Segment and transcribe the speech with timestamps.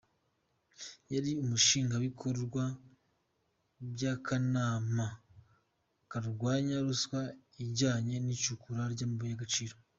[1.13, 2.63] Yari umushingwabikorwa
[3.91, 5.05] by'akanama
[6.11, 7.19] karwanya ruswa
[7.63, 9.75] ijyanye n'icukura ry'amabuye y'agaciro.